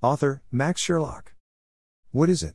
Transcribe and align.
Author, 0.00 0.42
Max 0.52 0.80
Sherlock. 0.80 1.34
What 2.12 2.30
is 2.30 2.44
it? 2.44 2.54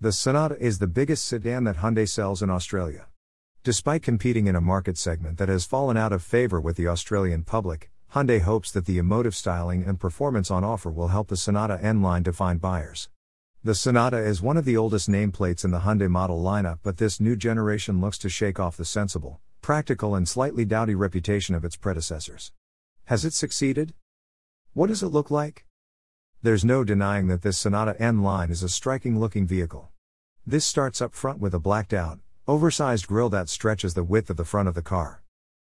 The 0.00 0.12
Sonata 0.12 0.56
is 0.60 0.78
the 0.78 0.86
biggest 0.86 1.24
sedan 1.24 1.64
that 1.64 1.78
Hyundai 1.78 2.08
sells 2.08 2.42
in 2.42 2.48
Australia. 2.48 3.08
Despite 3.64 4.04
competing 4.04 4.46
in 4.46 4.54
a 4.54 4.60
market 4.60 4.96
segment 4.96 5.38
that 5.38 5.48
has 5.48 5.64
fallen 5.64 5.96
out 5.96 6.12
of 6.12 6.22
favor 6.22 6.60
with 6.60 6.76
the 6.76 6.86
Australian 6.86 7.42
public, 7.42 7.90
Hyundai 8.14 8.40
hopes 8.40 8.70
that 8.70 8.86
the 8.86 8.98
emotive 8.98 9.34
styling 9.34 9.82
and 9.82 9.98
performance 9.98 10.48
on 10.48 10.62
offer 10.62 10.88
will 10.88 11.08
help 11.08 11.26
the 11.26 11.36
Sonata 11.36 11.76
N 11.82 12.02
line 12.02 12.22
to 12.22 12.32
find 12.32 12.60
buyers. 12.60 13.08
The 13.64 13.74
Sonata 13.74 14.18
is 14.18 14.40
one 14.40 14.56
of 14.56 14.64
the 14.64 14.76
oldest 14.76 15.10
nameplates 15.10 15.64
in 15.64 15.72
the 15.72 15.80
Hyundai 15.80 16.08
model 16.08 16.40
lineup, 16.40 16.78
but 16.84 16.98
this 16.98 17.18
new 17.18 17.34
generation 17.34 18.00
looks 18.00 18.18
to 18.18 18.28
shake 18.28 18.60
off 18.60 18.76
the 18.76 18.84
sensible, 18.84 19.40
practical, 19.60 20.14
and 20.14 20.28
slightly 20.28 20.64
dowdy 20.64 20.94
reputation 20.94 21.56
of 21.56 21.64
its 21.64 21.74
predecessors. 21.74 22.52
Has 23.06 23.24
it 23.24 23.32
succeeded? 23.32 23.92
What 24.72 24.86
does 24.86 25.02
it 25.02 25.08
look 25.08 25.32
like? 25.32 25.64
There's 26.46 26.64
no 26.64 26.84
denying 26.84 27.26
that 27.26 27.42
this 27.42 27.58
Sonata 27.58 28.00
N 28.00 28.22
line 28.22 28.52
is 28.52 28.62
a 28.62 28.68
striking 28.68 29.18
looking 29.18 29.48
vehicle. 29.48 29.88
This 30.46 30.64
starts 30.64 31.02
up 31.02 31.12
front 31.12 31.40
with 31.40 31.52
a 31.54 31.58
blacked 31.58 31.92
out, 31.92 32.20
oversized 32.46 33.08
grille 33.08 33.30
that 33.30 33.48
stretches 33.48 33.94
the 33.94 34.04
width 34.04 34.30
of 34.30 34.36
the 34.36 34.44
front 34.44 34.68
of 34.68 34.76
the 34.76 34.80
car. 34.80 35.24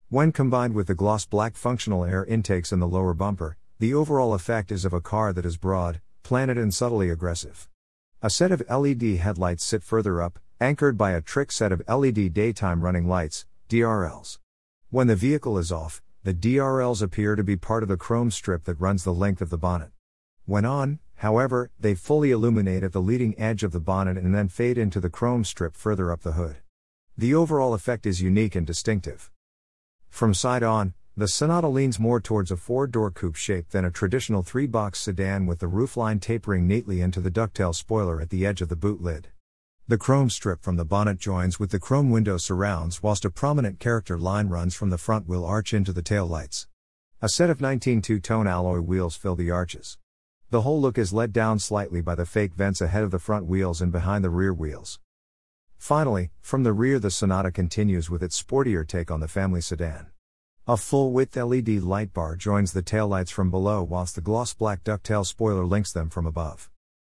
When 0.09 0.33
combined 0.33 0.73
with 0.73 0.87
the 0.87 0.95
gloss 0.95 1.27
black 1.27 1.55
functional 1.55 2.07
air 2.07 2.25
intakes 2.25 2.73
in 2.73 2.81
the 2.81 2.89
lower 2.89 3.13
bumper, 3.13 3.59
the 3.79 3.93
overall 3.93 4.33
effect 4.33 4.73
is 4.73 4.87
of 4.87 4.95
a 4.95 5.03
car 5.03 5.35
that 5.35 5.45
is 5.45 5.59
broad, 5.59 6.01
planted, 6.23 6.57
and 6.57 6.73
subtly 6.73 7.11
aggressive. 7.11 7.69
A 8.23 8.31
set 8.31 8.51
of 8.51 8.63
LED 8.71 9.19
headlights 9.19 9.63
sit 9.63 9.83
further 9.83 10.23
up, 10.23 10.39
anchored 10.63 10.97
by 10.97 11.11
a 11.11 11.21
trick 11.21 11.53
set 11.53 11.73
of 11.73 11.83
LED 11.89 12.33
daytime 12.33 12.81
running 12.81 13.07
lights, 13.07 13.45
DRLs. 13.69 14.39
When 14.89 15.09
the 15.09 15.15
vehicle 15.15 15.59
is 15.59 15.71
off, 15.71 16.01
the 16.25 16.33
DRLs 16.33 17.03
appear 17.03 17.37
to 17.37 17.45
be 17.45 17.57
part 17.57 17.83
of 17.83 17.91
the 17.91 17.99
chrome 17.99 18.31
strip 18.31 18.65
that 18.65 18.81
runs 18.81 19.05
the 19.05 19.13
length 19.13 19.43
of 19.43 19.51
the 19.51 19.59
bonnet. 19.59 19.91
When 20.51 20.65
on, 20.65 20.99
however, 21.15 21.71
they 21.79 21.95
fully 21.95 22.33
illuminate 22.33 22.83
at 22.83 22.91
the 22.91 23.01
leading 23.01 23.39
edge 23.39 23.63
of 23.63 23.71
the 23.71 23.79
bonnet 23.79 24.17
and 24.17 24.35
then 24.35 24.49
fade 24.49 24.79
into 24.79 24.99
the 24.99 25.09
chrome 25.09 25.45
strip 25.45 25.77
further 25.77 26.11
up 26.11 26.23
the 26.23 26.33
hood. 26.33 26.57
The 27.17 27.33
overall 27.33 27.73
effect 27.73 28.05
is 28.05 28.21
unique 28.21 28.57
and 28.57 28.67
distinctive. 28.67 29.31
From 30.09 30.35
side 30.35 30.65
on, 30.65 30.95
the 31.17 31.29
Sonata 31.29 31.69
leans 31.69 32.01
more 32.01 32.21
towards 32.21 32.51
a 32.51 32.57
four 32.57 32.89
door 32.89 33.13
coupe 33.13 33.37
shape 33.37 33.69
than 33.69 33.85
a 33.85 33.93
traditional 33.93 34.43
three 34.43 34.67
box 34.67 34.99
sedan 34.99 35.47
with 35.47 35.61
the 35.61 35.69
roofline 35.69 36.21
tapering 36.21 36.67
neatly 36.67 37.01
into 37.01 37.21
the 37.21 37.31
ducktail 37.31 37.73
spoiler 37.73 38.21
at 38.21 38.31
the 38.31 38.45
edge 38.45 38.61
of 38.61 38.69
the 38.69 38.75
boot 38.75 39.01
lid. 39.01 39.29
The 39.87 39.99
chrome 39.99 40.31
strip 40.31 40.65
from 40.65 40.75
the 40.75 40.85
bonnet 40.85 41.21
joins 41.21 41.61
with 41.61 41.71
the 41.71 41.79
chrome 41.79 42.11
window 42.11 42.39
surrounds, 42.39 43.05
whilst 43.05 43.25
a 43.25 43.31
prominent 43.31 43.79
character 43.79 44.19
line 44.19 44.49
runs 44.49 44.75
from 44.75 44.91
the 44.91 44.99
front 44.99 45.29
wheel 45.29 45.45
arch 45.45 45.73
into 45.73 45.93
the 45.93 46.03
tail 46.03 46.27
lights. 46.27 46.67
A 47.23 47.29
set 47.29 47.51
of 47.51 47.61
19 47.61 48.03
two 48.03 48.19
tone 48.19 48.49
alloy 48.49 48.81
wheels 48.81 49.15
fill 49.15 49.37
the 49.37 49.53
arches. 49.53 49.97
The 50.51 50.63
whole 50.63 50.81
look 50.81 50.99
is 50.99 51.13
let 51.13 51.33
down 51.33 51.61
slightly 51.61 52.01
by 52.01 52.17
the 52.17 52.27
fake 52.27 52.55
vents 52.55 52.81
ahead 52.81 53.05
of 53.05 53.13
the 53.13 53.21
front 53.21 53.47
wheels 53.47 53.81
and 53.81 53.93
behind 53.93 54.25
the 54.25 54.31
rear 54.31 54.53
wheels. 54.53 54.99
Finally, 55.79 56.33
from 56.41 56.65
the 56.65 56.73
rear, 56.73 56.99
the 56.99 57.09
Sonata 57.09 57.53
continues 57.53 58.11
with 58.11 58.21
its 58.21 58.43
sportier 58.43 58.85
take 58.85 59.13
on 59.13 59.21
the 59.21 59.29
family 59.29 59.61
sedan. 59.61 60.09
A 60.67 60.77
full 60.77 61.13
width 61.13 61.37
LED 61.37 61.69
light 61.85 62.13
bar 62.13 62.35
joins 62.35 62.73
the 62.73 62.83
taillights 62.83 63.31
from 63.31 63.49
below, 63.49 63.85
whilst 63.85 64.17
the 64.17 64.21
gloss 64.21 64.53
black 64.53 64.83
ducktail 64.83 65.25
spoiler 65.25 65.65
links 65.65 65.93
them 65.93 66.11
from 66.11 66.27
above. 66.27 66.69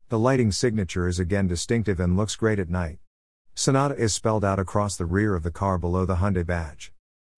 The 0.07 0.17
lighting 0.17 0.53
signature 0.53 1.05
is 1.09 1.19
again 1.19 1.47
distinctive 1.47 1.99
and 1.99 2.15
looks 2.15 2.37
great 2.37 2.57
at 2.57 2.69
night. 2.69 2.99
Sonata 3.53 3.95
is 3.95 4.13
spelled 4.13 4.45
out 4.45 4.59
across 4.59 4.95
the 4.95 5.05
rear 5.05 5.35
of 5.35 5.43
the 5.43 5.51
car 5.51 5.77
below 5.77 6.05
the 6.05 6.15
Hyundai 6.15 6.45
badge. 6.45 6.93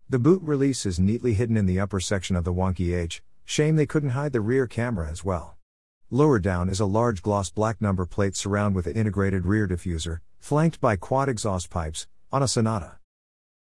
The 0.07 0.19
boot 0.19 0.43
release 0.43 0.85
is 0.85 0.99
neatly 0.99 1.33
hidden 1.33 1.57
in 1.57 1.65
the 1.65 1.79
upper 1.79 1.99
section 1.99 2.35
of 2.35 2.43
the 2.43 2.53
wonky 2.53 2.95
H, 2.95 3.23
shame 3.45 3.77
they 3.77 3.87
couldn't 3.87 4.11
hide 4.11 4.33
the 4.33 4.41
rear 4.41 4.67
camera 4.67 5.09
as 5.09 5.25
well. 5.25 5.56
Lower 6.09 6.39
down 6.39 6.69
is 6.69 6.79
a 6.79 6.85
large 6.85 7.21
gloss 7.21 7.49
black 7.49 7.81
number 7.81 8.05
plate 8.05 8.33
surround 8.37 8.75
with 8.75 8.87
an 8.87 8.95
integrated 8.95 9.45
rear 9.45 9.67
diffuser, 9.67 10.19
flanked 10.39 10.79
by 10.79 10.95
quad 10.95 11.27
exhaust 11.27 11.69
pipes, 11.69 12.07
on 12.31 12.41
a 12.41 12.47
Sonata. 12.47 12.99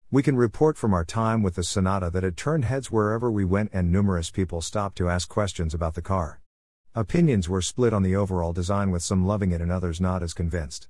We 0.10 0.24
can 0.24 0.36
report 0.36 0.76
from 0.76 0.92
our 0.92 1.06
time 1.06 1.44
with 1.44 1.54
the 1.54 1.64
Sonata 1.64 2.10
that 2.10 2.24
it 2.24 2.36
turned 2.36 2.66
heads 2.66 2.90
wherever 2.90 3.30
we 3.30 3.46
went 3.46 3.70
and 3.74 3.92
numerous 3.92 4.32
people 4.32 4.60
stopped 4.60 4.98
to 4.98 5.08
ask 5.08 5.30
questions 5.30 5.76
about 5.76 5.94
the 5.94 6.02
car. 6.02 6.42
Opinions 6.96 7.48
were 7.48 7.62
split 7.62 7.94
on 7.94 8.02
the 8.02 8.16
overall 8.16 8.54
design 8.54 8.90
with 8.90 9.04
some 9.04 9.28
loving 9.28 9.52
it 9.52 9.62
and 9.62 9.72
others 9.72 10.02
not 10.02 10.24
as 10.24 10.34
convinced. 10.34 10.88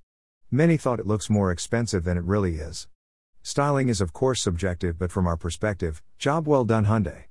Many 0.49 0.77
thought 0.77 1.01
it 1.01 1.05
looks 1.05 1.29
more 1.29 1.51
expensive 1.51 2.05
than 2.05 2.17
it 2.17 2.23
really 2.23 2.55
is. 2.55 2.87
Styling 3.43 3.89
is 3.89 3.99
of 3.99 4.13
course 4.13 4.41
subjective 4.41 4.97
but 4.97 5.11
from 5.11 5.27
our 5.27 5.35
perspective, 5.35 6.01
job 6.17 6.47
well 6.47 6.63
done 6.63 6.85
Hyundai. 6.85 7.25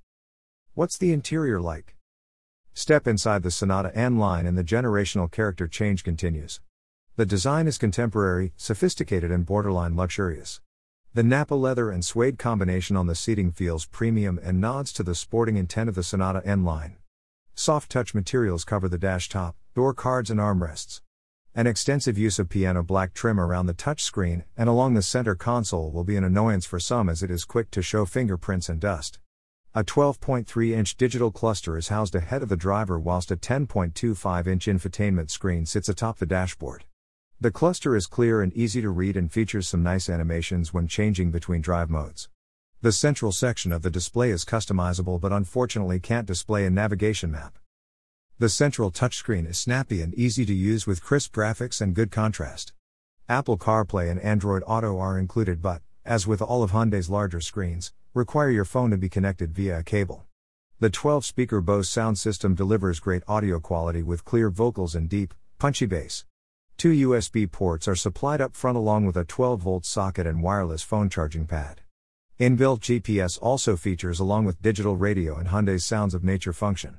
What's 0.74 0.98
the 0.98 1.14
interior 1.14 1.58
like? 1.58 1.96
Step 2.72 3.06
inside 3.06 3.42
the 3.42 3.50
Sonata 3.50 3.94
N 3.96 4.18
line 4.18 4.46
and 4.46 4.56
the 4.56 4.64
generational 4.64 5.30
character 5.30 5.66
change 5.66 6.04
continues. 6.04 6.60
The 7.16 7.26
design 7.26 7.66
is 7.66 7.78
contemporary, 7.78 8.52
sophisticated, 8.56 9.30
and 9.30 9.44
borderline 9.44 9.96
luxurious. 9.96 10.60
The 11.12 11.22
Nappa 11.24 11.54
leather 11.54 11.90
and 11.90 12.04
suede 12.04 12.38
combination 12.38 12.96
on 12.96 13.08
the 13.08 13.16
seating 13.16 13.50
feels 13.50 13.84
premium 13.84 14.38
and 14.42 14.60
nods 14.60 14.92
to 14.94 15.02
the 15.02 15.14
sporting 15.16 15.56
intent 15.56 15.88
of 15.88 15.96
the 15.96 16.04
Sonata 16.04 16.40
N 16.46 16.64
line. 16.64 16.96
Soft 17.54 17.90
touch 17.90 18.14
materials 18.14 18.64
cover 18.64 18.88
the 18.88 18.96
dash 18.96 19.28
top, 19.28 19.56
door 19.74 19.92
cards, 19.92 20.30
and 20.30 20.38
armrests. 20.38 21.02
An 21.52 21.66
extensive 21.66 22.16
use 22.16 22.38
of 22.38 22.48
piano 22.48 22.84
black 22.84 23.12
trim 23.12 23.40
around 23.40 23.66
the 23.66 23.74
touchscreen 23.74 24.44
and 24.56 24.68
along 24.68 24.94
the 24.94 25.02
center 25.02 25.34
console 25.34 25.90
will 25.90 26.04
be 26.04 26.16
an 26.16 26.22
annoyance 26.22 26.64
for 26.64 26.78
some 26.78 27.08
as 27.08 27.24
it 27.24 27.30
is 27.30 27.44
quick 27.44 27.72
to 27.72 27.82
show 27.82 28.06
fingerprints 28.06 28.68
and 28.68 28.80
dust. 28.80 29.18
A 29.72 29.84
12.3 29.84 30.72
inch 30.72 30.96
digital 30.96 31.30
cluster 31.30 31.76
is 31.76 31.90
housed 31.90 32.16
ahead 32.16 32.42
of 32.42 32.48
the 32.48 32.56
driver, 32.56 32.98
whilst 32.98 33.30
a 33.30 33.36
10.25 33.36 34.48
inch 34.48 34.66
infotainment 34.66 35.30
screen 35.30 35.64
sits 35.64 35.88
atop 35.88 36.18
the 36.18 36.26
dashboard. 36.26 36.86
The 37.40 37.52
cluster 37.52 37.94
is 37.94 38.08
clear 38.08 38.42
and 38.42 38.52
easy 38.52 38.82
to 38.82 38.90
read 38.90 39.16
and 39.16 39.30
features 39.30 39.68
some 39.68 39.84
nice 39.84 40.10
animations 40.10 40.74
when 40.74 40.88
changing 40.88 41.30
between 41.30 41.60
drive 41.60 41.88
modes. 41.88 42.28
The 42.80 42.90
central 42.90 43.30
section 43.30 43.70
of 43.70 43.82
the 43.82 43.92
display 43.92 44.30
is 44.30 44.44
customizable 44.44 45.20
but 45.20 45.32
unfortunately 45.32 46.00
can't 46.00 46.26
display 46.26 46.66
a 46.66 46.70
navigation 46.70 47.30
map. 47.30 47.56
The 48.40 48.48
central 48.48 48.90
touchscreen 48.90 49.48
is 49.48 49.56
snappy 49.56 50.02
and 50.02 50.12
easy 50.14 50.44
to 50.46 50.52
use 50.52 50.88
with 50.88 51.04
crisp 51.04 51.32
graphics 51.32 51.80
and 51.80 51.94
good 51.94 52.10
contrast. 52.10 52.72
Apple 53.28 53.56
CarPlay 53.56 54.10
and 54.10 54.18
Android 54.18 54.64
Auto 54.66 54.98
are 54.98 55.16
included, 55.16 55.62
but, 55.62 55.80
as 56.04 56.26
with 56.26 56.42
all 56.42 56.64
of 56.64 56.72
Hyundai's 56.72 57.08
larger 57.08 57.40
screens, 57.40 57.92
require 58.12 58.50
your 58.50 58.64
phone 58.64 58.90
to 58.90 58.96
be 58.96 59.08
connected 59.08 59.52
via 59.52 59.78
a 59.78 59.82
cable. 59.84 60.24
The 60.80 60.90
12 60.90 61.24
speaker 61.24 61.60
Bose 61.60 61.88
sound 61.88 62.18
system 62.18 62.56
delivers 62.56 62.98
great 62.98 63.22
audio 63.28 63.60
quality 63.60 64.02
with 64.02 64.24
clear 64.24 64.50
vocals 64.50 64.96
and 64.96 65.08
deep, 65.08 65.32
punchy 65.58 65.86
bass. 65.86 66.24
Two 66.76 66.90
USB 66.90 67.48
ports 67.48 67.86
are 67.86 67.94
supplied 67.94 68.40
up 68.40 68.56
front 68.56 68.76
along 68.76 69.04
with 69.04 69.16
a 69.16 69.24
12 69.24 69.60
volt 69.60 69.84
socket 69.84 70.26
and 70.26 70.42
wireless 70.42 70.82
phone 70.82 71.08
charging 71.08 71.46
pad. 71.46 71.82
Inbuilt 72.40 72.80
GPS 72.80 73.38
also 73.40 73.76
features 73.76 74.18
along 74.18 74.44
with 74.44 74.62
digital 74.62 74.96
radio 74.96 75.36
and 75.36 75.48
Hyundai's 75.48 75.86
Sounds 75.86 76.12
of 76.12 76.24
Nature 76.24 76.52
function. 76.52 76.98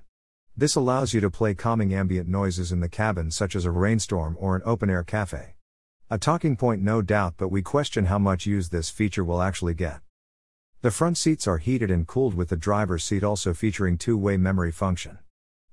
This 0.55 0.75
allows 0.75 1.13
you 1.13 1.19
to 1.19 1.29
play 1.29 1.53
calming 1.55 1.93
ambient 1.93 2.29
noises 2.29 2.71
in 2.71 2.79
the 2.79 2.87
cabin 2.87 3.31
such 3.31 3.55
as 3.55 3.65
a 3.65 3.71
rainstorm 3.71 4.37
or 4.39 4.55
an 4.55 4.61
open 4.63 4.89
air 4.89 5.03
cafe. 5.03 5.55
A 6.09 6.17
talking 6.17 6.55
point 6.55 6.81
no 6.81 7.01
doubt 7.01 7.33
but 7.35 7.49
we 7.49 7.61
question 7.61 8.05
how 8.05 8.19
much 8.19 8.45
use 8.45 8.69
this 8.69 8.89
feature 8.89 9.25
will 9.25 9.41
actually 9.41 9.73
get. 9.73 9.99
The 10.83 10.89
front 10.89 11.19
seats 11.19 11.45
are 11.45 11.59
heated 11.59 11.91
and 11.91 12.07
cooled 12.07 12.33
with 12.33 12.49
the 12.49 12.57
driver's 12.57 13.03
seat 13.03 13.23
also 13.23 13.53
featuring 13.53 13.99
two-way 13.99 14.35
memory 14.37 14.71
function. 14.71 15.19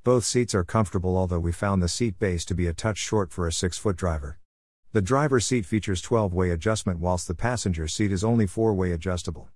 Both 0.04 0.24
seats 0.24 0.54
are 0.54 0.64
comfortable 0.64 1.16
although 1.16 1.38
we 1.38 1.50
found 1.50 1.82
the 1.82 1.88
seat 1.88 2.18
base 2.18 2.44
to 2.44 2.54
be 2.54 2.66
a 2.66 2.74
touch 2.74 2.98
short 2.98 3.32
for 3.32 3.46
a 3.46 3.50
6-foot 3.50 3.96
driver. 3.96 4.38
The 4.92 5.00
driver's 5.00 5.46
seat 5.46 5.64
features 5.64 6.02
12-way 6.02 6.50
adjustment 6.50 6.98
whilst 6.98 7.26
the 7.26 7.34
passenger 7.34 7.88
seat 7.88 8.12
is 8.12 8.22
only 8.22 8.44
4-way 8.44 8.92
adjustable. 8.92 9.48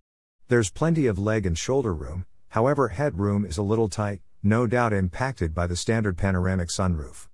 There's 0.48 0.70
plenty 0.70 1.06
of 1.06 1.18
leg 1.18 1.44
and 1.44 1.58
shoulder 1.58 1.92
room, 1.92 2.24
however 2.48 2.88
headroom 2.88 3.44
is 3.44 3.58
a 3.58 3.62
little 3.62 3.90
tight, 3.90 4.22
no 4.42 4.66
doubt 4.66 4.94
impacted 4.94 5.54
by 5.54 5.66
the 5.66 5.76
standard 5.76 6.16
panoramic 6.16 6.70
sunroof. 6.70 7.28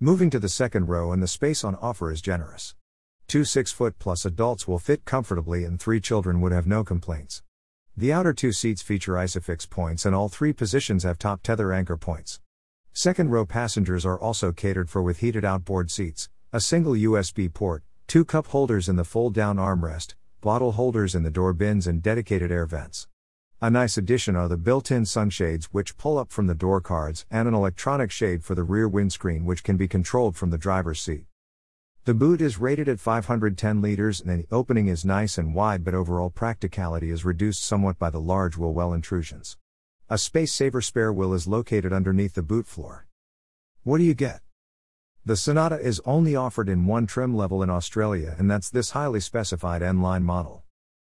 Moving 0.00 0.30
to 0.30 0.38
the 0.38 0.48
second 0.48 0.88
row 0.88 1.12
and 1.12 1.22
the 1.22 1.28
space 1.28 1.62
on 1.62 1.74
offer 1.74 2.10
is 2.10 2.22
generous. 2.22 2.74
Two 3.26 3.44
6 3.44 3.72
foot 3.72 3.98
plus 3.98 4.24
adults 4.24 4.68
will 4.68 4.78
fit 4.78 5.04
comfortably 5.04 5.64
and 5.64 5.80
three 5.80 6.00
children 6.00 6.40
would 6.40 6.52
have 6.52 6.66
no 6.66 6.84
complaints. 6.84 7.42
The 7.96 8.12
outer 8.12 8.32
two 8.32 8.52
seats 8.52 8.82
feature 8.82 9.12
ISOFIX 9.12 9.70
points 9.70 10.04
and 10.04 10.14
all 10.14 10.28
three 10.28 10.52
positions 10.52 11.04
have 11.04 11.18
top 11.18 11.42
tether 11.42 11.72
anchor 11.72 11.96
points. 11.96 12.40
Second 12.92 13.30
row 13.30 13.46
passengers 13.46 14.04
are 14.04 14.18
also 14.18 14.52
catered 14.52 14.90
for 14.90 15.02
with 15.02 15.18
heated 15.18 15.44
outboard 15.44 15.90
seats, 15.90 16.28
a 16.52 16.60
single 16.60 16.92
USB 16.92 17.52
port, 17.52 17.82
two 18.06 18.24
cup 18.24 18.48
holders 18.48 18.88
in 18.88 18.96
the 18.96 19.04
fold 19.04 19.34
down 19.34 19.56
armrest, 19.56 20.14
bottle 20.40 20.72
holders 20.72 21.14
in 21.14 21.22
the 21.22 21.30
door 21.30 21.52
bins, 21.52 21.86
and 21.86 22.02
dedicated 22.02 22.52
air 22.52 22.66
vents. 22.66 23.08
A 23.60 23.70
nice 23.70 23.96
addition 23.96 24.36
are 24.36 24.48
the 24.48 24.56
built 24.56 24.90
in 24.90 25.06
sunshades 25.06 25.66
which 25.66 25.96
pull 25.96 26.18
up 26.18 26.30
from 26.30 26.46
the 26.46 26.54
door 26.54 26.80
cards 26.80 27.26
and 27.30 27.48
an 27.48 27.54
electronic 27.54 28.10
shade 28.10 28.44
for 28.44 28.54
the 28.54 28.62
rear 28.62 28.88
windscreen 28.88 29.44
which 29.44 29.64
can 29.64 29.76
be 29.76 29.88
controlled 29.88 30.36
from 30.36 30.50
the 30.50 30.58
driver's 30.58 31.00
seat. 31.00 31.26
The 32.06 32.12
boot 32.12 32.42
is 32.42 32.58
rated 32.58 32.86
at 32.86 33.00
510 33.00 33.80
liters 33.80 34.20
and 34.20 34.28
the 34.28 34.46
opening 34.54 34.88
is 34.88 35.06
nice 35.06 35.38
and 35.38 35.54
wide, 35.54 35.82
but 35.82 35.94
overall 35.94 36.28
practicality 36.28 37.08
is 37.08 37.24
reduced 37.24 37.64
somewhat 37.64 37.98
by 37.98 38.10
the 38.10 38.20
large 38.20 38.58
wheel 38.58 38.74
well 38.74 38.92
intrusions. 38.92 39.56
A 40.10 40.18
space 40.18 40.52
saver 40.52 40.82
spare 40.82 41.14
wheel 41.14 41.32
is 41.32 41.46
located 41.46 41.94
underneath 41.94 42.34
the 42.34 42.42
boot 42.42 42.66
floor. 42.66 43.06
What 43.84 43.96
do 43.96 44.04
you 44.04 44.12
get? 44.12 44.42
The 45.24 45.34
Sonata 45.34 45.80
is 45.80 46.02
only 46.04 46.36
offered 46.36 46.68
in 46.68 46.84
one 46.84 47.06
trim 47.06 47.34
level 47.34 47.62
in 47.62 47.70
Australia, 47.70 48.34
and 48.38 48.50
that's 48.50 48.68
this 48.68 48.90
highly 48.90 49.20
specified 49.20 49.82
N 49.82 50.02
line 50.02 50.24
model. 50.24 50.62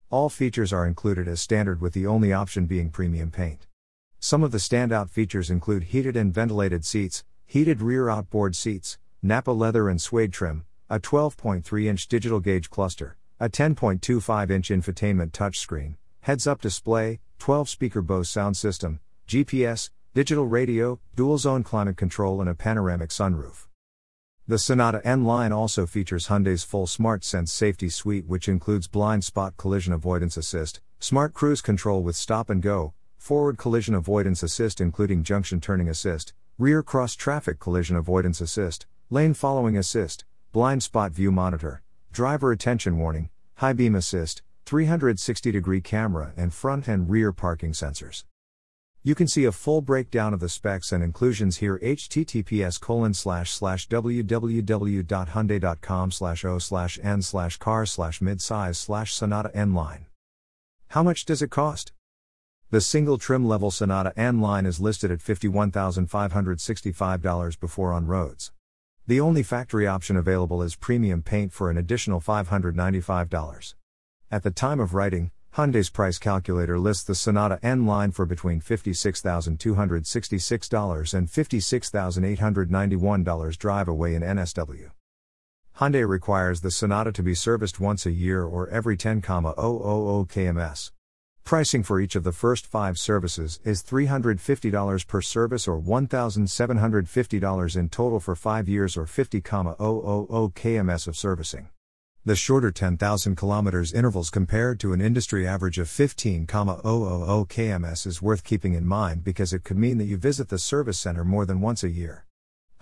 All 0.09 0.31
features 0.31 0.73
are 0.73 0.87
included 0.87 1.29
as 1.29 1.43
standard, 1.43 1.83
with 1.83 1.93
the 1.93 2.07
only 2.07 2.33
option 2.33 2.65
being 2.65 2.89
premium 2.89 3.31
paint. 3.31 3.67
Some 4.19 4.43
of 4.43 4.51
the 4.51 4.57
standout 4.57 5.11
features 5.11 5.51
include 5.51 5.83
heated 5.83 6.17
and 6.17 6.33
ventilated 6.33 6.87
seats, 6.87 7.23
heated 7.45 7.83
rear 7.83 8.09
outboard 8.09 8.57
seats, 8.57 8.97
Nappa 9.23 9.51
leather 9.51 9.91
and 9.91 10.01
suede 10.01 10.33
trim, 10.33 10.65
a 10.89 11.01
12.3 11.01 11.87
inch 11.87 12.07
digital 12.07 12.39
gauge 12.39 12.71
cluster, 12.71 13.17
a 13.41 13.49
10.25 13.49 14.51
inch 14.51 14.69
infotainment 14.69 15.33
touchscreen, 15.33 15.97
heads 16.21 16.47
up 16.47 16.61
display, 16.61 17.19
12 17.41 17.69
speaker 17.69 18.01
Bose 18.01 18.31
sound 18.31 18.57
system, 18.57 19.01
GPS, 19.27 19.91
digital 20.15 20.47
radio, 20.47 21.01
dual 21.17 21.39
zone 21.39 21.65
climate 21.65 21.97
control, 21.97 22.41
and 22.41 22.49
a 22.49 22.55
panoramic 22.55 23.11
sunroof. 23.11 23.67
The 24.47 24.59
Sonata 24.61 25.05
N 25.05 25.25
line 25.25 25.51
also 25.51 25.87
features 25.87 26.29
Hyundai's 26.29 26.63
full 26.63 26.87
Smart 26.87 27.25
Sense 27.25 27.53
safety 27.53 27.89
suite, 27.89 28.29
which 28.29 28.49
includes 28.49 28.87
blind 28.87 29.25
spot 29.25 29.57
collision 29.57 29.93
avoidance 29.93 30.37
assist, 30.37 30.81
smart 31.01 31.35
cruise 31.35 31.61
control 31.61 32.05
with 32.05 32.15
stop 32.15 32.49
and 32.49 32.63
go, 32.63 32.95
forward 33.19 33.59
collision 33.59 33.97
avoidance 33.97 34.45
assist, 34.45 34.81
including 34.81 35.25
junction 35.25 35.61
turning 35.61 35.89
assist, 35.89 36.33
rear 36.59 36.85
cross 36.85 37.17
traffic 37.17 37.59
collision 37.59 37.97
avoidance 37.97 38.41
assist, 38.41 38.87
lane 39.11 39.35
following 39.35 39.77
assist, 39.77 40.25
blind 40.57 40.83
spot 40.83 41.13
view 41.13 41.31
monitor, 41.31 41.83
driver 42.11 42.51
attention 42.51 42.97
warning, 42.97 43.29
high 43.57 43.75
beam 43.75 43.95
assist, 43.95 44.41
360 44.65 45.53
degree 45.53 45.83
camera, 45.83 46.33
and 46.35 46.55
front 46.55 46.89
and 46.89 47.11
rear 47.11 47.31
parking 47.31 47.73
sensors. 47.73 48.25
You 49.03 49.15
can 49.15 49.29
see 49.29 49.45
a 49.45 49.53
full 49.53 49.83
breakdown 49.83 50.33
of 50.33 50.41
the 50.41 50.49
specs 50.49 50.93
and 50.93 51.05
inclusions 51.05 51.59
here 51.59 51.79
https 51.81 52.81
colon 52.81 53.13
slash 53.13 53.51
slash 53.51 53.87
www.hyundai.com 53.87 56.11
slash 56.11 56.45
o 56.47 56.59
slash 56.59 56.99
n 57.03 57.21
slash 57.21 57.59
car 57.59 57.85
slash 57.85 58.21
midsize 58.21 58.77
slash 58.77 59.13
sonata 59.13 59.51
n 59.55 59.75
line. 59.75 60.07
How 60.89 61.03
much 61.03 61.27
does 61.27 61.43
it 61.43 61.51
cost? 61.51 61.93
The 62.71 62.81
single 62.81 63.19
trim 63.19 63.47
level 63.47 63.71
Sonata 63.71 64.15
N 64.17 64.41
line 64.41 64.65
is 64.65 64.81
listed 64.81 65.11
at 65.11 65.19
$51,565 65.19 67.61
before 67.61 67.93
on 67.93 68.07
roads. 68.07 68.53
The 69.09 69.21
only 69.21 69.45
factory 69.45 69.87
option 69.87 70.17
available 70.17 70.63
is 70.63 70.75
premium 70.75 71.23
paint 71.23 71.53
for 71.53 71.71
an 71.71 71.79
additional 71.79 72.21
$595. 72.21 73.75
At 74.33 74.43
the 74.43 74.51
time 74.51 74.81
of 74.81 74.95
writing, 74.95 75.31
Hyundai's 75.55 75.91
price 75.91 76.19
calculator 76.19 76.77
lists 76.77 77.05
the 77.05 77.15
Sonata 77.15 77.61
N 77.63 77.87
line 77.87 78.11
for 78.11 78.27
between 78.27 78.61
$56,266 78.61 81.15
and 81.15 81.29
$56,891 81.29 83.59
drive 83.59 83.87
away 83.87 84.17
in 84.17 84.23
NSW. 84.23 84.91
Hyundai 85.79 86.09
requires 86.09 86.63
the 86.63 86.73
Sonata 86.73 87.13
to 87.13 87.23
be 87.23 87.37
serviced 87.37 87.79
once 87.79 88.07
a 88.07 88.11
year 88.11 88.43
or 88.43 88.69
every 88.71 88.97
10,000 88.97 89.23
kms. 89.23 90.91
Pricing 91.47 91.83
for 91.85 92.01
each 92.01 92.17
of 92.17 92.25
the 92.25 92.33
first 92.33 92.67
five 92.67 92.99
services 92.99 93.61
is 93.63 93.81
$350 93.81 95.07
per 95.07 95.21
service 95.23 95.69
or 95.69 95.81
$1,750 95.81 97.77
in 97.77 97.89
total 97.89 98.19
for 98.19 98.35
five 98.35 98.69
years 98.69 98.97
or 98.97 99.07
50,000 99.07 99.77
kms 99.77 101.07
of 101.07 101.17
servicing. 101.17 101.69
The 102.25 102.35
shorter 102.35 102.73
10,000 102.73 103.37
km 103.37 103.95
intervals 103.95 104.29
compared 104.29 104.81
to 104.81 104.93
an 104.93 105.01
industry 105.01 105.47
average 105.47 105.79
of 105.79 105.89
15,000 105.89 106.49
kms 106.49 108.07
is 108.09 108.21
worth 108.21 108.43
keeping 108.43 108.75
in 108.75 108.85
mind 108.85 109.23
because 109.23 109.53
it 109.53 109.63
could 109.63 109.79
mean 109.79 109.99
that 109.99 110.07
you 110.07 110.17
visit 110.17 110.49
the 110.49 110.59
service 110.59 110.99
center 110.99 111.23
more 111.25 111.47
than 111.47 111.61
once 111.61 111.85
a 111.85 111.91
year. 111.91 112.27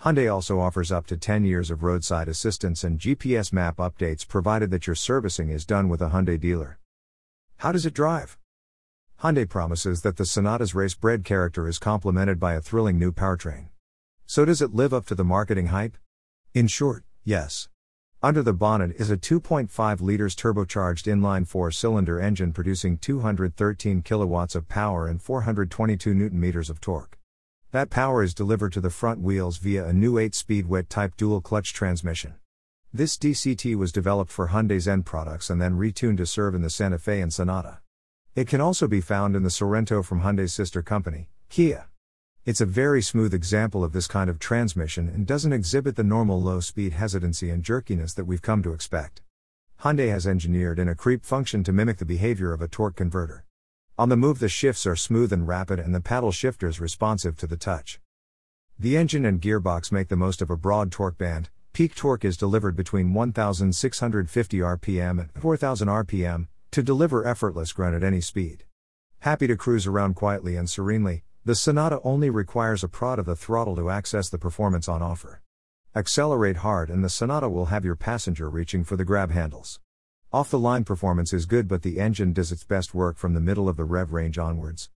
Hyundai 0.01 0.33
also 0.33 0.59
offers 0.59 0.91
up 0.91 1.05
to 1.05 1.17
10 1.17 1.45
years 1.45 1.69
of 1.69 1.83
roadside 1.83 2.27
assistance 2.27 2.83
and 2.83 2.97
GPS 2.97 3.53
map 3.53 3.77
updates 3.77 4.27
provided 4.27 4.71
that 4.71 4.87
your 4.87 4.95
servicing 4.95 5.51
is 5.51 5.67
done 5.67 5.87
with 5.87 6.01
a 6.01 6.09
Hyundai 6.09 6.39
dealer. 6.39 6.79
How 7.57 7.71
does 7.71 7.85
it 7.85 7.93
drive? 7.93 8.39
Hyundai 9.23 9.47
promises 9.47 10.01
that 10.01 10.17
the 10.17 10.25
Sonata's 10.25 10.75
race 10.75 10.93
bred 10.93 11.23
character 11.23 11.67
is 11.67 11.79
complemented 11.79 12.37
by 12.39 12.53
a 12.53 12.61
thrilling 12.61 12.99
new 12.99 13.13
powertrain. 13.13 13.69
So 14.25 14.43
does 14.43 14.61
it 14.61 14.75
live 14.75 14.93
up 14.93 15.05
to 15.05 15.15
the 15.15 15.23
marketing 15.23 15.67
hype? 15.67 15.97
In 16.53 16.67
short, 16.67 17.05
yes. 17.23 17.69
Under 18.21 18.43
the 18.43 18.53
bonnet 18.53 18.93
is 18.97 19.09
a 19.09 19.17
2.5 19.17 20.01
liters 20.01 20.35
turbocharged 20.35 21.05
inline 21.07 21.47
four-cylinder 21.47 22.19
engine 22.19 22.51
producing 22.51 22.97
213 22.97 24.01
kilowatts 24.01 24.53
of 24.53 24.67
power 24.67 25.07
and 25.07 25.21
422 25.21 26.13
newton 26.13 26.39
meters 26.39 26.69
of 26.69 26.81
torque. 26.81 27.17
That 27.71 27.89
power 27.89 28.21
is 28.21 28.33
delivered 28.33 28.73
to 28.73 28.81
the 28.81 28.89
front 28.89 29.21
wheels 29.21 29.57
via 29.57 29.85
a 29.85 29.93
new 29.93 30.15
8-speed 30.15 30.67
wet 30.67 30.89
type 30.89 31.15
dual 31.15 31.39
clutch 31.39 31.73
transmission. 31.73 32.35
This 32.93 33.17
DCT 33.17 33.75
was 33.75 33.91
developed 33.91 34.31
for 34.31 34.49
Hyundai's 34.49 34.87
N 34.87 35.03
products 35.03 35.49
and 35.49 35.61
then 35.61 35.77
retuned 35.77 36.17
to 36.17 36.25
serve 36.25 36.53
in 36.53 36.61
the 36.61 36.69
Santa 36.69 36.97
Fe 36.97 37.21
and 37.21 37.33
Sonata. 37.33 37.79
It 38.35 38.49
can 38.49 38.59
also 38.59 38.85
be 38.85 38.99
found 38.99 39.33
in 39.33 39.43
the 39.43 39.49
Sorento 39.49 40.03
from 40.03 40.19
Hyundai's 40.19 40.51
sister 40.51 40.81
company, 40.81 41.29
Kia. 41.47 41.87
It's 42.43 42.59
a 42.59 42.65
very 42.65 43.01
smooth 43.01 43.33
example 43.33 43.81
of 43.81 43.93
this 43.93 44.07
kind 44.07 44.29
of 44.29 44.39
transmission 44.39 45.07
and 45.07 45.25
doesn't 45.25 45.53
exhibit 45.53 45.95
the 45.95 46.03
normal 46.03 46.41
low 46.41 46.59
speed 46.59 46.91
hesitancy 46.91 47.49
and 47.49 47.63
jerkiness 47.63 48.13
that 48.13 48.25
we've 48.25 48.41
come 48.41 48.61
to 48.63 48.73
expect. 48.73 49.21
Hyundai 49.83 50.09
has 50.09 50.27
engineered 50.27 50.79
in 50.79 50.89
a 50.89 50.95
creep 50.95 51.23
function 51.23 51.63
to 51.63 51.71
mimic 51.71 51.97
the 51.97 52.03
behavior 52.03 52.51
of 52.51 52.61
a 52.61 52.67
torque 52.67 52.97
converter. 52.97 53.45
On 53.97 54.09
the 54.09 54.17
move, 54.17 54.39
the 54.39 54.49
shifts 54.49 54.85
are 54.85 54.97
smooth 54.97 55.31
and 55.31 55.47
rapid, 55.47 55.79
and 55.79 55.95
the 55.95 56.01
paddle 56.01 56.33
shifters 56.33 56.81
responsive 56.81 57.37
to 57.37 57.47
the 57.47 57.55
touch. 57.55 58.01
The 58.77 58.97
engine 58.97 59.25
and 59.25 59.41
gearbox 59.41 59.93
make 59.93 60.09
the 60.09 60.17
most 60.17 60.41
of 60.41 60.49
a 60.49 60.57
broad 60.57 60.91
torque 60.91 61.17
band. 61.17 61.51
Peak 61.71 61.95
torque 61.95 62.25
is 62.25 62.35
delivered 62.35 62.75
between 62.75 63.13
1650 63.13 64.59
rpm 64.59 65.19
and 65.21 65.31
4000 65.41 65.87
rpm 65.87 66.47
to 66.75 66.83
deliver 66.83 67.25
effortless 67.25 67.71
grunt 67.71 67.95
at 67.95 68.03
any 68.03 68.19
speed. 68.19 68.65
Happy 69.19 69.47
to 69.47 69.55
cruise 69.55 69.87
around 69.87 70.13
quietly 70.13 70.57
and 70.57 70.69
serenely, 70.69 71.23
the 71.45 71.55
Sonata 71.55 72.01
only 72.03 72.29
requires 72.29 72.83
a 72.83 72.89
prod 72.89 73.17
of 73.17 73.25
the 73.25 73.33
throttle 73.33 73.77
to 73.77 73.89
access 73.89 74.27
the 74.27 74.37
performance 74.37 74.89
on 74.89 75.01
offer. 75.01 75.41
Accelerate 75.95 76.57
hard 76.57 76.89
and 76.89 77.01
the 77.01 77.07
Sonata 77.07 77.47
will 77.47 77.67
have 77.67 77.85
your 77.85 77.95
passenger 77.95 78.49
reaching 78.49 78.83
for 78.83 78.97
the 78.97 79.05
grab 79.05 79.31
handles. 79.31 79.79
Off 80.33 80.49
the 80.49 80.59
line 80.59 80.83
performance 80.83 81.31
is 81.31 81.45
good, 81.45 81.69
but 81.69 81.81
the 81.81 81.97
engine 81.97 82.33
does 82.33 82.51
its 82.51 82.65
best 82.65 82.93
work 82.93 83.15
from 83.15 83.33
the 83.33 83.39
middle 83.39 83.69
of 83.69 83.77
the 83.77 83.85
rev 83.85 84.11
range 84.11 84.37
onwards. 84.37 84.89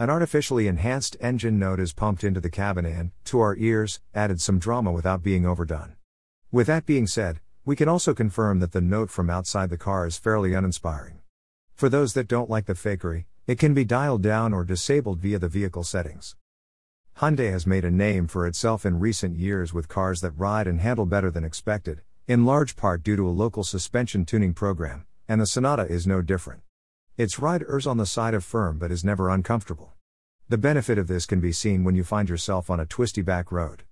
An 0.00 0.10
artificially 0.10 0.66
enhanced 0.66 1.16
engine 1.20 1.60
note 1.60 1.78
is 1.78 1.92
pumped 1.92 2.24
into 2.24 2.40
the 2.40 2.50
cabin 2.50 2.84
and, 2.84 3.12
to 3.26 3.38
our 3.38 3.54
ears, 3.54 4.00
added 4.16 4.40
some 4.40 4.58
drama 4.58 4.90
without 4.90 5.22
being 5.22 5.46
overdone. 5.46 5.94
With 6.50 6.66
that 6.66 6.86
being 6.86 7.06
said, 7.06 7.38
we 7.64 7.76
can 7.76 7.88
also 7.88 8.14
confirm 8.14 8.58
that 8.58 8.72
the 8.72 8.80
note 8.80 9.10
from 9.10 9.30
outside 9.30 9.70
the 9.70 9.78
car 9.78 10.08
is 10.08 10.18
fairly 10.18 10.54
uninspiring. 10.54 11.19
For 11.80 11.88
those 11.88 12.12
that 12.12 12.28
don't 12.28 12.50
like 12.50 12.66
the 12.66 12.74
fakery, 12.74 13.24
it 13.46 13.58
can 13.58 13.72
be 13.72 13.86
dialed 13.86 14.20
down 14.20 14.52
or 14.52 14.64
disabled 14.64 15.18
via 15.18 15.38
the 15.38 15.48
vehicle 15.48 15.82
settings. 15.82 16.36
Hyundai 17.20 17.50
has 17.50 17.66
made 17.66 17.86
a 17.86 17.90
name 17.90 18.26
for 18.26 18.46
itself 18.46 18.84
in 18.84 19.00
recent 19.00 19.38
years 19.38 19.72
with 19.72 19.88
cars 19.88 20.20
that 20.20 20.32
ride 20.32 20.66
and 20.66 20.82
handle 20.82 21.06
better 21.06 21.30
than 21.30 21.42
expected, 21.42 22.02
in 22.28 22.44
large 22.44 22.76
part 22.76 23.02
due 23.02 23.16
to 23.16 23.26
a 23.26 23.30
local 23.30 23.64
suspension 23.64 24.26
tuning 24.26 24.52
program, 24.52 25.06
and 25.26 25.40
the 25.40 25.46
Sonata 25.46 25.84
is 25.84 26.06
no 26.06 26.20
different. 26.20 26.60
Its 27.16 27.38
ride 27.38 27.62
errs 27.62 27.86
on 27.86 27.96
the 27.96 28.04
side 28.04 28.34
of 28.34 28.44
firm 28.44 28.78
but 28.78 28.92
is 28.92 29.02
never 29.02 29.30
uncomfortable. 29.30 29.94
The 30.50 30.58
benefit 30.58 30.98
of 30.98 31.08
this 31.08 31.24
can 31.24 31.40
be 31.40 31.50
seen 31.50 31.82
when 31.82 31.94
you 31.94 32.04
find 32.04 32.28
yourself 32.28 32.68
on 32.68 32.78
a 32.78 32.84
twisty 32.84 33.22
back 33.22 33.50
road. 33.50 33.84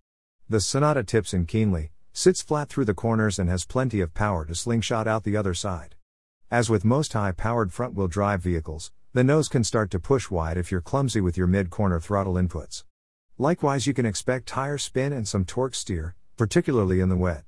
The 0.47 0.61
Sonata 0.61 1.05
tips 1.05 1.33
in 1.33 1.47
keenly, 1.47 1.93
sits 2.13 2.43
flat 2.43 2.69
through 2.69 2.85
the 2.85 2.93
corners, 2.93 3.39
and 3.39 3.49
has 3.49 3.65
plenty 3.65 4.03
of 4.03 4.13
power 4.13 4.45
to 4.45 4.55
slingshot 4.55 5.09
out 5.09 5.25
the 5.25 5.39
other 5.39 5.55
side. 5.55 5.95
As 6.51 6.71
with 6.71 6.83
most 6.83 7.13
high 7.13 7.33
powered 7.33 7.75
front 7.75 7.93
wheel 7.93 8.09
drive 8.09 8.41
vehicles, 8.41 8.91
the 9.13 9.23
nose 9.23 9.51
can 9.51 9.63
start 9.63 9.91
to 9.91 10.01
push 10.01 10.31
wide 10.31 10.57
if 10.57 10.73
you're 10.73 10.81
clumsy 10.81 11.21
with 11.21 11.37
your 11.37 11.47
mid 11.47 11.69
corner 11.69 12.01
throttle 12.01 12.35
inputs. 12.35 12.85
Likewise, 13.37 13.87
you 13.87 13.93
can 13.93 14.07
expect 14.07 14.49
tire 14.49 14.79
spin 14.79 15.13
and 15.13 15.29
some 15.29 15.45
torque 15.45 15.75
steer, 15.75 16.15
particularly 16.39 17.01
in 17.01 17.11
the 17.11 17.19
wet. 17.19 17.45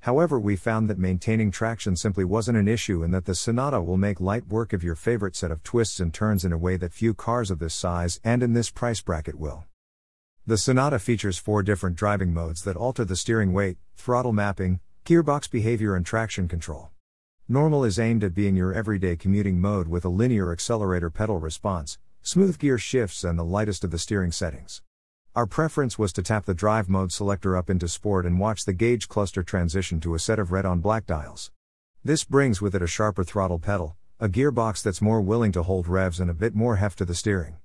However, 0.00 0.40
we 0.40 0.56
found 0.56 0.90
that 0.90 0.98
maintaining 0.98 1.52
traction 1.52 1.94
simply 1.94 2.24
wasn't 2.24 2.58
an 2.58 2.66
issue 2.66 3.04
and 3.04 3.14
that 3.14 3.24
the 3.24 3.36
Sonata 3.36 3.80
will 3.80 3.96
make 3.96 4.20
light 4.20 4.48
work 4.48 4.72
of 4.72 4.82
your 4.82 4.96
favorite 4.96 5.36
set 5.36 5.52
of 5.52 5.62
twists 5.62 6.00
and 6.00 6.12
turns 6.12 6.44
in 6.44 6.52
a 6.52 6.58
way 6.58 6.76
that 6.76 6.92
few 6.92 7.14
cars 7.14 7.52
of 7.52 7.60
this 7.60 7.74
size 7.74 8.18
and 8.24 8.42
in 8.42 8.52
this 8.52 8.68
price 8.68 9.00
bracket 9.00 9.38
will. 9.38 9.62
The 10.44 10.58
Sonata 10.58 10.98
features 10.98 11.38
four 11.38 11.62
different 11.62 11.94
driving 11.94 12.34
modes 12.34 12.64
that 12.64 12.76
alter 12.76 13.04
the 13.04 13.14
steering 13.14 13.52
weight, 13.52 13.78
throttle 13.94 14.32
mapping, 14.32 14.80
gearbox 15.04 15.48
behavior, 15.48 15.94
and 15.94 16.04
traction 16.04 16.48
control. 16.48 16.90
Normal 17.52 17.82
is 17.82 17.98
aimed 17.98 18.22
at 18.22 18.32
being 18.32 18.54
your 18.54 18.72
everyday 18.72 19.16
commuting 19.16 19.60
mode 19.60 19.88
with 19.88 20.04
a 20.04 20.08
linear 20.08 20.52
accelerator 20.52 21.10
pedal 21.10 21.40
response, 21.40 21.98
smooth 22.22 22.60
gear 22.60 22.78
shifts, 22.78 23.24
and 23.24 23.36
the 23.36 23.44
lightest 23.44 23.82
of 23.82 23.90
the 23.90 23.98
steering 23.98 24.30
settings. 24.30 24.82
Our 25.34 25.46
preference 25.46 25.98
was 25.98 26.12
to 26.12 26.22
tap 26.22 26.44
the 26.44 26.54
drive 26.54 26.88
mode 26.88 27.10
selector 27.10 27.56
up 27.56 27.68
into 27.68 27.88
sport 27.88 28.24
and 28.24 28.38
watch 28.38 28.64
the 28.64 28.72
gauge 28.72 29.08
cluster 29.08 29.42
transition 29.42 29.98
to 29.98 30.14
a 30.14 30.20
set 30.20 30.38
of 30.38 30.52
red 30.52 30.64
on 30.64 30.78
black 30.78 31.06
dials. 31.06 31.50
This 32.04 32.22
brings 32.22 32.62
with 32.62 32.72
it 32.76 32.82
a 32.82 32.86
sharper 32.86 33.24
throttle 33.24 33.58
pedal, 33.58 33.96
a 34.20 34.28
gearbox 34.28 34.80
that's 34.80 35.02
more 35.02 35.20
willing 35.20 35.50
to 35.50 35.64
hold 35.64 35.88
revs, 35.88 36.20
and 36.20 36.30
a 36.30 36.34
bit 36.34 36.54
more 36.54 36.76
heft 36.76 36.98
to 36.98 37.04
the 37.04 37.16
steering. 37.16 37.56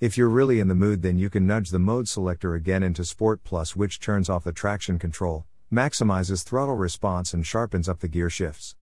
If 0.00 0.16
you're 0.16 0.30
really 0.30 0.60
in 0.60 0.68
the 0.68 0.74
mood, 0.74 1.02
then 1.02 1.18
you 1.18 1.28
can 1.28 1.46
nudge 1.46 1.68
the 1.68 1.78
mode 1.78 2.08
selector 2.08 2.54
again 2.54 2.82
into 2.82 3.04
Sport 3.04 3.44
Plus, 3.44 3.76
which 3.76 4.00
turns 4.00 4.30
off 4.30 4.44
the 4.44 4.52
traction 4.52 4.98
control, 4.98 5.44
maximizes 5.70 6.42
throttle 6.42 6.76
response, 6.76 7.34
and 7.34 7.46
sharpens 7.46 7.86
up 7.86 8.00
the 8.00 8.08
gear 8.08 8.30
shifts. 8.30 8.76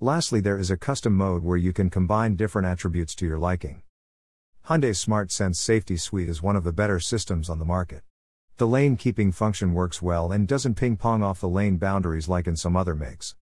Lastly, 0.00 0.38
there 0.38 0.60
is 0.60 0.70
a 0.70 0.76
custom 0.76 1.12
mode 1.12 1.42
where 1.42 1.56
you 1.56 1.72
can 1.72 1.90
combine 1.90 2.36
different 2.36 2.68
attributes 2.68 3.16
to 3.16 3.26
your 3.26 3.36
liking. 3.36 3.82
Hyundai's 4.66 5.00
Smart 5.00 5.32
Sense 5.32 5.58
Safety 5.58 5.96
Suite 5.96 6.28
is 6.28 6.40
one 6.40 6.54
of 6.54 6.62
the 6.62 6.72
better 6.72 7.00
systems 7.00 7.50
on 7.50 7.58
the 7.58 7.64
market. 7.64 8.02
The 8.58 8.68
lane 8.68 8.96
keeping 8.96 9.32
function 9.32 9.74
works 9.74 10.00
well 10.00 10.30
and 10.30 10.46
doesn't 10.46 10.76
ping 10.76 10.98
pong 10.98 11.24
off 11.24 11.40
the 11.40 11.48
lane 11.48 11.78
boundaries 11.78 12.28
like 12.28 12.46
in 12.46 12.54
some 12.54 12.76
other 12.76 12.94
makes. 12.94 13.34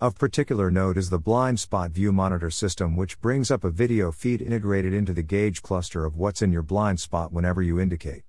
Of 0.00 0.18
particular 0.18 0.68
note 0.68 0.96
is 0.96 1.10
the 1.10 1.20
blind 1.20 1.60
spot 1.60 1.92
view 1.92 2.10
monitor 2.10 2.50
system, 2.50 2.96
which 2.96 3.20
brings 3.20 3.48
up 3.52 3.62
a 3.62 3.70
video 3.70 4.10
feed 4.10 4.42
integrated 4.42 4.92
into 4.92 5.12
the 5.12 5.22
gauge 5.22 5.62
cluster 5.62 6.04
of 6.04 6.16
what's 6.16 6.42
in 6.42 6.50
your 6.50 6.62
blind 6.62 6.98
spot 6.98 7.32
whenever 7.32 7.62
you 7.62 7.78
indicate. 7.78 8.24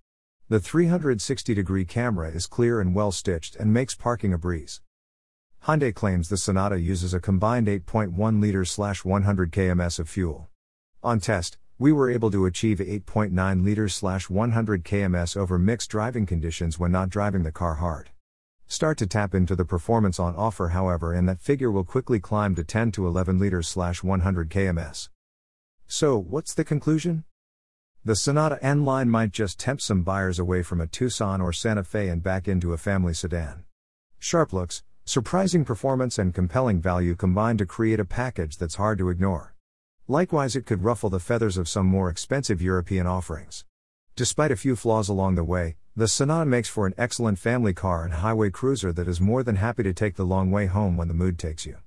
The 0.50 0.60
360 0.60 1.56
degree 1.56 1.86
camera 1.86 2.30
is 2.30 2.46
clear 2.46 2.80
and 2.80 2.94
well 2.94 3.12
stitched 3.12 3.56
and 3.56 3.74
makes 3.74 3.96
parking 3.96 4.34
a 4.34 4.38
breeze. 4.38 4.82
Hyundai 5.66 5.94
claims 5.94 6.28
the 6.28 6.38
Sonata 6.38 6.80
uses 6.80 7.14
a 7.14 7.20
combined 7.20 7.68
8.1 7.68 8.42
liters 8.42 8.76
100 8.80 9.52
kms 9.52 10.00
of 10.00 10.10
fuel. 10.10 10.50
On 11.04 11.20
test, 11.20 11.60
we 11.78 11.92
were 11.92 12.10
able 12.10 12.32
to 12.32 12.48
achieve 12.48 12.80
8.9 12.80 13.64
liters 13.64 14.02
100 14.02 14.84
kms 14.84 15.38
over 15.38 15.60
mixed 15.60 15.92
driving 15.92 16.26
conditions 16.26 16.80
when 16.80 16.92
not 16.92 17.12
driving 17.12 17.44
the 17.44 17.52
car 17.52 17.76
hard. 17.76 18.10
Start 18.66 18.98
to 18.98 19.06
tap 19.06 19.36
into 19.36 19.56
the 19.56 19.64
performance 19.64 20.20
on 20.20 20.36
offer, 20.36 20.70
however, 20.70 21.14
and 21.14 21.30
that 21.30 21.40
figure 21.40 21.70
will 21.70 21.84
quickly 21.84 22.20
climb 22.20 22.56
to 22.56 22.64
10 22.64 22.92
to 22.94 23.06
11 23.06 23.38
liters 23.38 23.76
100 23.76 24.50
kms. 24.50 25.10
So, 25.86 26.18
what's 26.18 26.56
the 26.56 26.64
conclusion? 26.64 27.24
The 28.04 28.16
Sonata 28.16 28.58
N 28.64 28.84
line 28.84 29.12
might 29.12 29.32
just 29.32 29.60
tempt 29.60 29.84
some 29.84 30.02
buyers 30.02 30.40
away 30.40 30.64
from 30.64 30.82
a 30.82 30.88
Tucson 30.88 31.40
or 31.40 31.54
Santa 31.54 31.84
Fe 31.84 32.08
and 32.08 32.24
back 32.24 32.48
into 32.48 32.74
a 32.74 32.78
family 32.78 33.14
sedan. 33.14 33.66
Sharp 34.18 34.54
looks, 34.54 34.82
surprising 35.06 35.66
performance, 35.66 36.18
and 36.18 36.34
compelling 36.34 36.82
value 36.82 37.16
combine 37.16 37.58
to 37.58 37.66
create 37.66 38.00
a 38.00 38.06
package 38.06 38.58
that's 38.58 38.76
hard 38.76 38.98
to 38.98 39.10
ignore. 39.10 39.56
Likewise, 40.08 40.56
it 40.56 40.66
could 40.66 40.84
ruffle 40.84 41.10
the 41.10 41.20
feathers 41.20 41.58
of 41.58 41.70
some 41.70 41.86
more 41.86 42.10
expensive 42.10 42.62
European 42.62 43.08
offerings. 43.08 43.66
Despite 44.16 44.52
a 44.52 44.58
few 44.58 44.76
flaws 44.76 45.10
along 45.10 45.36
the 45.36 45.44
way, 45.44 45.76
the 45.96 46.08
Sonata 46.08 46.46
makes 46.46 46.70
for 46.70 46.88
an 46.88 46.94
excellent 46.98 47.40
family 47.40 47.74
car 47.74 48.06
and 48.06 48.14
highway 48.14 48.50
cruiser 48.50 48.94
that 48.94 49.08
is 49.08 49.20
more 49.20 49.44
than 49.44 49.58
happy 49.58 49.84
to 49.84 49.94
take 49.94 50.16
the 50.16 50.26
long 50.26 50.52
way 50.52 50.66
home 50.66 50.98
when 50.98 51.08
the 51.08 51.14
mood 51.14 51.38
takes 51.38 51.66
you. 51.66 51.78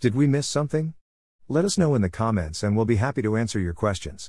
Did 0.00 0.14
we 0.14 0.26
miss 0.26 0.46
something? 0.46 0.94
Let 1.46 1.64
us 1.64 1.78
know 1.78 1.94
in 1.94 2.02
the 2.02 2.10
comments 2.10 2.62
and 2.62 2.76
we'll 2.76 2.84
be 2.84 2.96
happy 2.96 3.22
to 3.22 3.36
answer 3.36 3.58
your 3.58 3.74
questions. 3.74 4.26